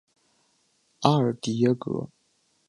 [1.01, 2.09] 阿尔迪耶格。